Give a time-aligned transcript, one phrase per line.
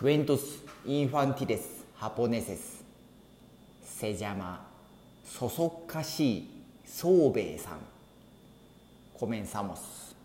[0.00, 2.82] クエントス・インファンティレス・ハポネセス
[3.84, 4.66] セジャマ
[5.26, 6.48] そそっかしい
[6.86, 7.80] 宗兵衛さん
[9.12, 10.16] コメンサモス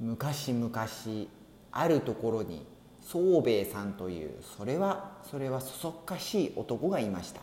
[0.00, 0.72] 昔々
[1.70, 2.64] あるところに
[3.02, 7.42] 宗兵衛さんというそれはそれはそそっかしい男がいました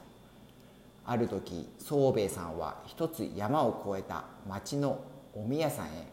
[1.06, 5.00] ある時宗兵衛さんは一つ山を越えた町の
[5.36, 6.08] お宮さんへ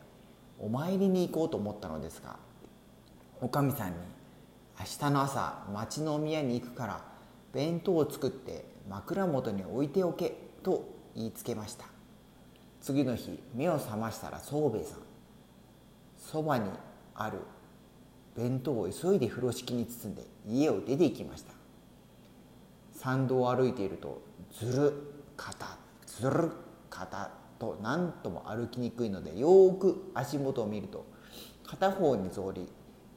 [0.58, 2.36] お参りに行こうと思ったのですが
[3.40, 3.94] おかみさんに
[4.80, 7.04] 「明日の朝町のお宮に行くから
[7.52, 11.84] 弁当を作って枕元に置いておけ」と言いつけました。
[12.80, 15.00] 次の日目を覚ましたら宗兵衛さん
[16.16, 16.70] そばに
[17.14, 17.40] ある
[18.34, 21.52] 弁当を急いで風呂敷に包んで家を出て行きました。
[22.94, 24.92] 参道を歩いているとずる
[25.36, 26.50] 肩ずる
[26.88, 31.04] 肩と何とも歩きにくいのでよく足元を見ると
[31.66, 32.66] 片方に草履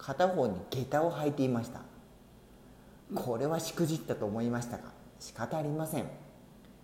[0.05, 1.79] 片方に下駄を履いていました。
[3.15, 4.83] これはしくじったと思いましたが
[5.19, 6.05] 仕方ありません。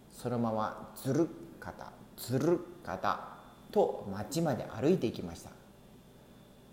[0.10, 1.28] そのままずる
[1.60, 3.20] 肩ずる肩
[3.72, 5.50] と町まで歩いていきました。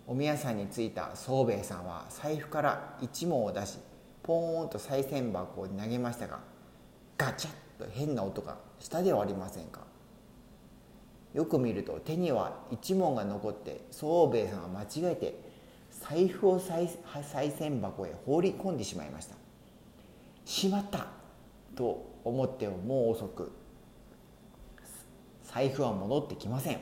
[0.05, 3.77] お宮さんに着いた宗兵衛さんは財布から一文を出し
[4.23, 6.39] ポーンと賽銭箱に投げましたが
[7.17, 9.81] ガチャッと変な音がしたではありませんか。
[11.33, 15.56] よく見ると手には一文が残って宗兵衛さんが間違えて
[16.09, 16.87] 財布を賽
[17.51, 19.35] 銭箱へ放り込んでしまいました。
[20.45, 21.07] しまった。
[21.75, 23.51] と思ってももう遅く
[25.43, 26.79] 財布は戻ってきません。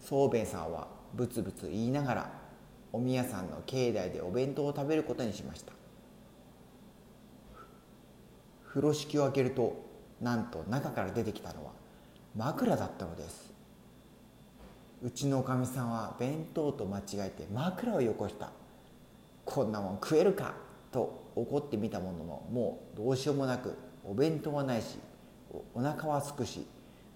[0.00, 2.32] 宗兵衛さんはブツブツ言いながら
[2.92, 5.72] お宮さんの境内でお弁当を食べることにしました。
[8.66, 9.84] 風呂敷を開けると
[10.20, 11.70] なんと中から出てきたのは
[12.34, 13.53] 枕だったのです。
[15.04, 18.50] うちのおかみさんは弁当と間違えて枕をよこした。
[19.44, 20.54] こんなもん食えるか
[20.90, 24.98] と怒ってみたもののもうどうしようもなくお弁当はないし
[25.74, 26.66] お腹はすくし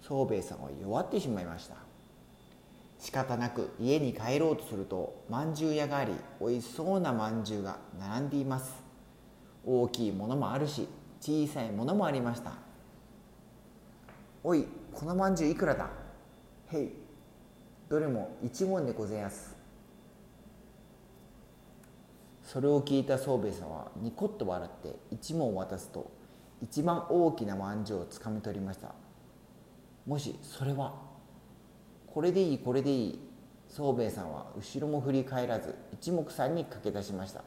[0.01, 1.77] 宗兵衛さんは弱ってしまいました。
[2.99, 8.83] 仕方なく家に帰ろうとするとまんじゅう屋がありおいしそうなまんじゅうが並んでいます。
[9.65, 10.87] 大きいものもあるし
[11.19, 12.53] 小さいものもありました
[14.43, 15.89] おいこのまんじゅういくらだ
[16.71, 17.08] へい
[17.89, 19.57] どれも一文でございます。
[22.43, 26.11] それを聞いた宗兵衛さんはニコッと笑って一文を渡すと
[26.61, 28.93] 一番大きなまんじゅうをつかみ取りました。
[30.05, 30.93] もしそれは
[32.07, 33.19] これでいいこれでいい
[33.67, 37.43] 宗兵衛さんは後ろも振り返らず一目散に駆け出しました。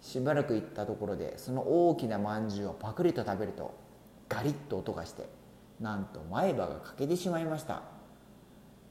[0.00, 3.74] しばらく行ったところでその大きなまんじゅうをパクリと食べると
[4.28, 5.26] ガリッと音がして
[5.82, 7.82] なんと前歯が欠けてしまいました。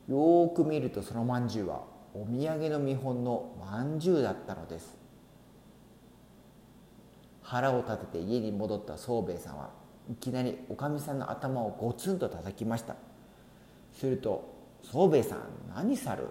[0.07, 4.97] よーく見るとそのまんじゅうはお土産の見本のまんじゅうだったのです。
[7.41, 9.69] 腹を立てて家に戻った宗兵衛さんは
[10.09, 12.95] いきなりおかみさんの頭をゴツンと叩きました。
[13.93, 14.43] すると
[14.83, 15.39] 「宗兵衛さん
[15.73, 16.27] 何さる?」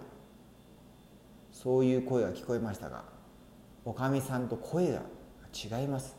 [1.53, 3.05] そういう声が聞こえましたが
[3.85, 5.03] おかみさんと声が
[5.53, 6.17] 違います。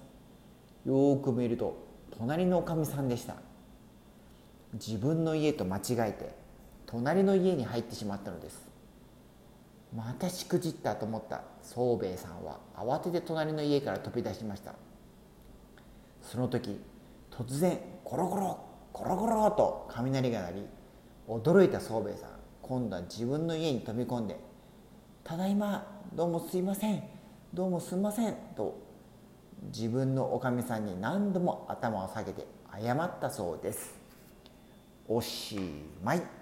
[0.86, 1.76] よく見ると
[2.18, 3.36] 隣のおかみさんでした。
[4.74, 6.34] 自分の家と間違えて
[6.86, 8.70] 隣の家に入ってしまったのです。
[9.94, 14.74] またしくじったと思った宗兵衛さんは慌てて隣の家から飛び出しました。
[16.22, 16.80] その時
[17.30, 18.60] 突然コロコロ
[18.94, 20.66] コロコロと雷が鳴り
[21.28, 22.30] 驚いた宗兵衛さん
[22.62, 24.40] 今度は自分の家に飛び込んで
[25.24, 27.04] 「ただいまどうもすいません
[27.54, 28.76] どうもすんません」と
[29.74, 32.46] 自分のおかみさんに何度も頭を下げて
[32.82, 34.01] 謝ったそうです。
[35.14, 35.60] おし
[36.02, 36.41] まい。